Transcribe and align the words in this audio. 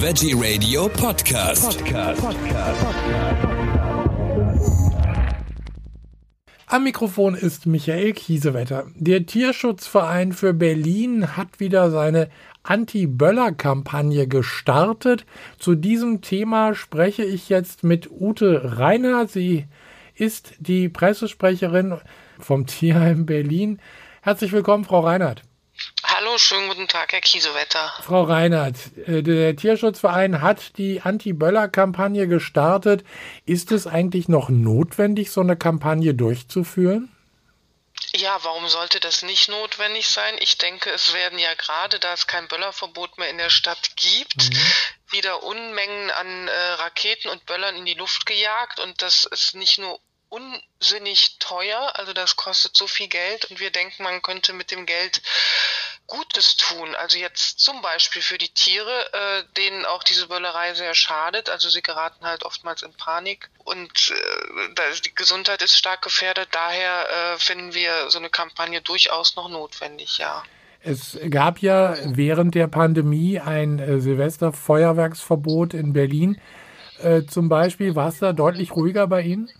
Veggie 0.00 0.32
Radio 0.32 0.88
Podcast. 0.88 1.84
Podcast. 1.84 2.22
Am 6.66 6.84
Mikrofon 6.84 7.34
ist 7.34 7.66
Michael 7.66 8.12
Kiesewetter. 8.12 8.86
Der 8.94 9.26
Tierschutzverein 9.26 10.32
für 10.32 10.54
Berlin 10.54 11.36
hat 11.36 11.58
wieder 11.58 11.90
seine 11.90 12.28
Anti-Böller-Kampagne 12.62 14.28
gestartet. 14.28 15.26
Zu 15.58 15.74
diesem 15.74 16.20
Thema 16.22 16.76
spreche 16.76 17.24
ich 17.24 17.48
jetzt 17.48 17.82
mit 17.82 18.08
Ute 18.08 18.78
Reiner. 18.78 19.26
Sie 19.26 19.66
ist 20.14 20.54
die 20.60 20.88
Pressesprecherin 20.88 21.96
vom 22.38 22.66
Tierheim 22.66 23.26
Berlin. 23.26 23.80
Herzlich 24.22 24.52
willkommen, 24.52 24.84
Frau 24.84 25.00
Reinhardt. 25.00 25.42
Hallo, 26.28 26.36
schönen 26.36 26.68
guten 26.68 26.88
Tag, 26.88 27.12
Herr 27.12 27.22
Kiesewetter. 27.22 27.90
Frau 28.04 28.24
Reinhardt, 28.24 28.76
äh, 29.06 29.22
der 29.22 29.56
Tierschutzverein 29.56 30.42
hat 30.42 30.76
die 30.76 31.00
Anti-Böller-Kampagne 31.00 32.28
gestartet. 32.28 33.02
Ist 33.46 33.72
es 33.72 33.86
eigentlich 33.86 34.28
noch 34.28 34.50
notwendig, 34.50 35.30
so 35.30 35.40
eine 35.40 35.56
Kampagne 35.56 36.12
durchzuführen? 36.12 37.10
Ja, 38.12 38.38
warum 38.42 38.68
sollte 38.68 39.00
das 39.00 39.22
nicht 39.22 39.48
notwendig 39.48 40.06
sein? 40.06 40.36
Ich 40.40 40.58
denke, 40.58 40.90
es 40.90 41.14
werden 41.14 41.38
ja 41.38 41.54
gerade, 41.54 41.98
da 41.98 42.12
es 42.12 42.26
kein 42.26 42.46
Böllerverbot 42.46 43.16
mehr 43.16 43.30
in 43.30 43.38
der 43.38 43.48
Stadt 43.48 43.96
gibt, 43.96 44.50
mhm. 44.50 44.60
wieder 45.08 45.42
Unmengen 45.44 46.10
an 46.10 46.48
äh, 46.48 46.52
Raketen 46.72 47.30
und 47.30 47.46
Böllern 47.46 47.74
in 47.74 47.86
die 47.86 47.94
Luft 47.94 48.26
gejagt 48.26 48.80
und 48.80 49.00
das 49.00 49.24
ist 49.24 49.54
nicht 49.54 49.78
nur 49.78 49.98
unsinnig 50.28 51.38
teuer, 51.38 51.92
also 51.94 52.12
das 52.12 52.36
kostet 52.36 52.76
so 52.76 52.86
viel 52.86 53.08
Geld 53.08 53.46
und 53.46 53.60
wir 53.60 53.70
denken, 53.70 54.02
man 54.02 54.20
könnte 54.20 54.52
mit 54.52 54.70
dem 54.70 54.84
Geld 54.84 55.22
Gutes 56.08 56.56
tun. 56.56 56.94
Also 56.96 57.18
jetzt 57.18 57.60
zum 57.60 57.80
Beispiel 57.82 58.22
für 58.22 58.38
die 58.38 58.48
Tiere, 58.48 58.90
äh, 59.12 59.44
denen 59.56 59.84
auch 59.84 60.02
diese 60.02 60.26
Böllerei 60.26 60.74
sehr 60.74 60.94
schadet. 60.94 61.50
Also 61.50 61.68
sie 61.68 61.82
geraten 61.82 62.24
halt 62.24 62.44
oftmals 62.44 62.82
in 62.82 62.92
Panik 62.94 63.50
und 63.64 64.10
äh, 64.10 65.00
die 65.04 65.14
Gesundheit 65.14 65.62
ist 65.62 65.76
stark 65.76 66.02
gefährdet. 66.02 66.48
Daher 66.52 67.34
äh, 67.34 67.38
finden 67.38 67.74
wir 67.74 68.10
so 68.10 68.18
eine 68.18 68.30
Kampagne 68.30 68.80
durchaus 68.80 69.36
noch 69.36 69.50
notwendig, 69.50 70.18
ja. 70.18 70.42
Es 70.80 71.18
gab 71.28 71.58
ja 71.60 71.96
während 72.04 72.54
der 72.54 72.68
Pandemie 72.68 73.38
ein 73.38 73.78
äh, 73.78 74.00
Silvesterfeuerwerksverbot 74.00 75.74
in 75.74 75.92
Berlin. 75.92 76.40
Äh, 77.02 77.24
zum 77.24 77.48
Beispiel 77.48 77.94
war 77.94 78.08
es 78.08 78.18
da 78.18 78.32
deutlich 78.32 78.74
ruhiger 78.74 79.06
bei 79.06 79.22
Ihnen? 79.22 79.50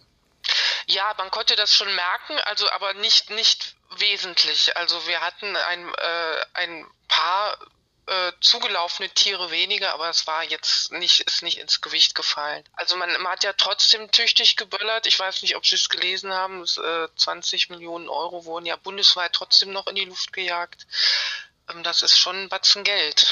Ja, 0.91 1.15
man 1.19 1.31
konnte 1.31 1.55
das 1.55 1.75
schon 1.75 1.95
merken, 1.95 2.39
also 2.47 2.69
aber 2.71 2.95
nicht, 2.95 3.29
nicht 3.29 3.77
wesentlich. 3.99 4.75
Also 4.75 5.07
wir 5.07 5.21
hatten 5.21 5.55
ein, 5.55 5.95
äh, 5.95 6.45
ein 6.55 6.87
paar 7.09 7.59
äh, 8.07 8.33
zugelaufene 8.41 9.11
Tiere 9.11 9.51
weniger, 9.51 9.93
aber 9.93 10.09
es 10.09 10.27
war 10.27 10.43
jetzt 10.45 10.91
nicht, 10.93 11.21
ist 11.21 11.43
nicht 11.43 11.59
ins 11.59 11.83
Gewicht 11.83 12.15
gefallen. 12.15 12.65
Also 12.73 12.97
man, 12.97 13.11
man 13.21 13.33
hat 13.33 13.45
ja 13.45 13.53
trotzdem 13.53 14.11
tüchtig 14.13 14.57
geböllert. 14.57 15.07
Ich 15.07 15.19
weiß 15.19 15.43
nicht, 15.43 15.57
ob 15.57 15.67
Sie 15.67 15.75
es 15.75 15.91
gelesen 15.91 16.33
haben. 16.33 16.63
Es, 16.63 16.79
äh, 16.79 17.09
20 17.17 17.69
Millionen 17.69 18.09
Euro 18.09 18.47
wurden 18.47 18.65
ja 18.65 18.77
bundesweit 18.77 19.35
trotzdem 19.35 19.73
noch 19.73 19.89
in 19.89 19.97
die 19.97 20.07
Luft 20.07 20.33
gejagt. 20.33 20.87
Ähm, 21.69 21.83
das 21.83 22.03
ist 22.03 22.17
schon 22.17 22.45
ein 22.45 22.49
Batzen 22.49 22.83
Geld. 22.83 23.27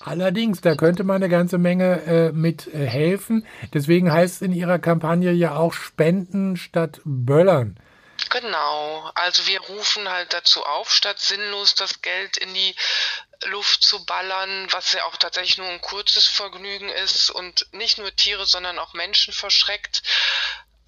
Allerdings, 0.00 0.60
da 0.60 0.74
könnte 0.74 1.04
man 1.04 1.16
eine 1.16 1.28
ganze 1.28 1.58
Menge 1.58 2.02
äh, 2.02 2.32
mit 2.32 2.66
äh, 2.66 2.86
helfen. 2.86 3.46
Deswegen 3.74 4.12
heißt 4.12 4.36
es 4.36 4.42
in 4.42 4.52
Ihrer 4.52 4.78
Kampagne 4.78 5.32
ja 5.32 5.56
auch 5.56 5.72
Spenden 5.72 6.56
statt 6.56 7.00
Böllern. 7.04 7.78
Genau, 8.30 9.10
also 9.14 9.46
wir 9.46 9.60
rufen 9.60 10.08
halt 10.08 10.32
dazu 10.32 10.62
auf, 10.64 10.90
statt 10.90 11.18
sinnlos 11.18 11.74
das 11.74 12.02
Geld 12.02 12.36
in 12.36 12.52
die 12.52 12.74
Luft 13.46 13.82
zu 13.82 14.04
ballern, 14.04 14.66
was 14.70 14.92
ja 14.92 15.04
auch 15.04 15.16
tatsächlich 15.16 15.58
nur 15.58 15.68
ein 15.68 15.80
kurzes 15.80 16.26
Vergnügen 16.26 16.88
ist 16.88 17.30
und 17.30 17.66
nicht 17.72 17.98
nur 17.98 18.14
Tiere, 18.14 18.44
sondern 18.44 18.78
auch 18.78 18.94
Menschen 18.94 19.32
verschreckt, 19.32 20.02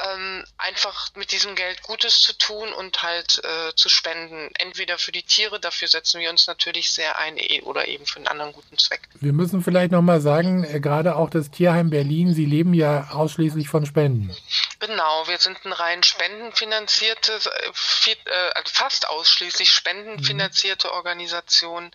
ähm, 0.08 0.44
einfach 0.58 1.10
mit 1.14 1.32
diesem 1.32 1.54
Geld 1.54 1.82
Gutes 1.82 2.20
zu 2.20 2.36
tun 2.36 2.72
und 2.72 3.02
halt 3.02 3.42
äh, 3.44 3.74
zu 3.74 3.88
spenden. 3.88 4.50
Entweder 4.58 4.98
für 4.98 5.12
die 5.12 5.22
Tiere, 5.22 5.60
dafür 5.60 5.88
setzen 5.88 6.20
wir 6.20 6.30
uns 6.30 6.46
natürlich 6.46 6.92
sehr 6.92 7.18
ein, 7.18 7.36
e, 7.38 7.62
oder 7.62 7.88
eben 7.88 8.06
für 8.06 8.16
einen 8.16 8.28
anderen 8.28 8.52
guten 8.52 8.78
Zweck. 8.78 9.08
Wir 9.20 9.32
müssen 9.32 9.62
vielleicht 9.62 9.92
nochmal 9.92 10.20
sagen, 10.20 10.64
äh, 10.64 10.80
gerade 10.80 11.16
auch 11.16 11.30
das 11.30 11.50
Tierheim 11.50 11.90
Berlin, 11.90 12.34
Sie 12.34 12.46
leben 12.46 12.74
ja 12.74 13.10
ausschließlich 13.10 13.68
von 13.68 13.86
Spenden. 13.86 14.34
Genau, 14.78 15.26
wir 15.26 15.38
sind 15.38 15.64
ein 15.64 15.72
rein 15.72 16.02
spendenfinanzierte, 16.02 17.32
äh, 17.32 18.10
äh, 18.10 18.50
also 18.54 18.72
fast 18.72 19.08
ausschließlich 19.08 19.70
spendenfinanzierte 19.70 20.88
mhm. 20.88 20.94
Organisation. 20.94 21.90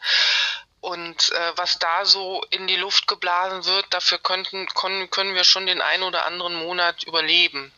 Und 0.82 1.32
äh, 1.32 1.52
was 1.56 1.80
da 1.80 2.06
so 2.06 2.44
in 2.52 2.68
die 2.68 2.76
Luft 2.76 3.08
geblasen 3.08 3.66
wird, 3.66 3.88
dafür 3.90 4.20
könnten, 4.20 4.68
können, 4.68 5.10
können 5.10 5.34
wir 5.34 5.44
schon 5.44 5.66
den 5.66 5.82
einen 5.82 6.04
oder 6.04 6.28
anderen 6.28 6.54
Monat 6.54 7.04
überleben. 7.06 7.74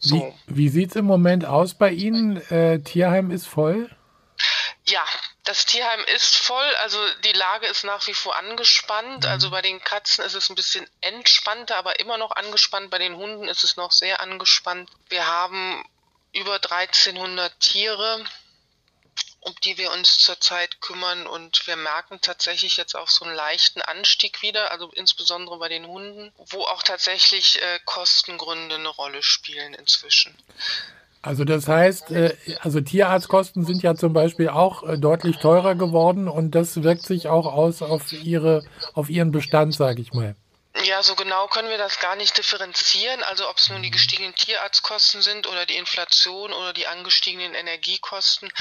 So. 0.00 0.34
Wie, 0.46 0.56
wie 0.56 0.68
sieht 0.70 0.90
es 0.90 0.96
im 0.96 1.04
Moment 1.04 1.44
aus 1.44 1.74
bei 1.74 1.90
Ihnen? 1.90 2.36
Äh, 2.50 2.80
Tierheim 2.80 3.30
ist 3.30 3.46
voll? 3.46 3.90
Ja, 4.86 5.04
das 5.44 5.66
Tierheim 5.66 6.00
ist 6.14 6.36
voll. 6.36 6.74
Also 6.82 6.98
die 7.24 7.32
Lage 7.32 7.66
ist 7.66 7.84
nach 7.84 8.06
wie 8.06 8.14
vor 8.14 8.36
angespannt. 8.36 9.26
Also 9.26 9.48
mhm. 9.48 9.52
bei 9.52 9.62
den 9.62 9.80
Katzen 9.80 10.24
ist 10.24 10.34
es 10.34 10.48
ein 10.48 10.56
bisschen 10.56 10.86
entspannter, 11.02 11.76
aber 11.76 12.00
immer 12.00 12.18
noch 12.18 12.32
angespannt. 12.32 12.90
Bei 12.90 12.98
den 12.98 13.16
Hunden 13.16 13.46
ist 13.46 13.62
es 13.62 13.76
noch 13.76 13.92
sehr 13.92 14.20
angespannt. 14.20 14.90
Wir 15.08 15.26
haben 15.26 15.84
über 16.32 16.54
1300 16.54 17.60
Tiere 17.60 18.24
um 19.40 19.54
die 19.64 19.78
wir 19.78 19.92
uns 19.92 20.18
zurzeit 20.18 20.80
kümmern. 20.80 21.26
Und 21.26 21.66
wir 21.66 21.76
merken 21.76 22.20
tatsächlich 22.20 22.76
jetzt 22.76 22.94
auch 22.94 23.08
so 23.08 23.24
einen 23.24 23.34
leichten 23.34 23.80
Anstieg 23.82 24.42
wieder, 24.42 24.70
also 24.70 24.90
insbesondere 24.92 25.58
bei 25.58 25.68
den 25.68 25.86
Hunden, 25.86 26.32
wo 26.36 26.62
auch 26.64 26.82
tatsächlich 26.82 27.60
äh, 27.60 27.78
Kostengründe 27.84 28.76
eine 28.76 28.88
Rolle 28.88 29.22
spielen 29.22 29.74
inzwischen. 29.74 30.34
Also 31.22 31.44
das 31.44 31.68
heißt, 31.68 32.10
äh, 32.12 32.34
also 32.60 32.80
Tierarztkosten 32.80 33.66
sind 33.66 33.82
ja 33.82 33.94
zum 33.94 34.12
Beispiel 34.12 34.48
auch 34.48 34.82
äh, 34.82 34.96
deutlich 34.96 35.36
teurer 35.36 35.74
geworden 35.74 36.28
und 36.28 36.54
das 36.54 36.82
wirkt 36.82 37.02
sich 37.02 37.28
auch 37.28 37.46
aus 37.46 37.82
auf 37.82 38.12
ihre, 38.12 38.64
auf 38.94 39.10
ihren 39.10 39.30
Bestand, 39.30 39.74
sage 39.74 40.00
ich 40.00 40.14
mal. 40.14 40.34
Ja, 40.84 41.02
so 41.02 41.16
genau 41.16 41.48
können 41.48 41.68
wir 41.68 41.78
das 41.78 41.98
gar 41.98 42.14
nicht 42.14 42.38
differenzieren. 42.38 43.24
Also 43.24 43.48
ob 43.48 43.58
es 43.58 43.68
nun 43.68 43.82
die 43.82 43.90
gestiegenen 43.90 44.34
Tierarztkosten 44.36 45.20
sind 45.20 45.48
oder 45.48 45.66
die 45.66 45.76
Inflation 45.76 46.52
oder 46.52 46.72
die 46.72 46.86
angestiegenen 46.86 47.54
Energiekosten. 47.54 48.52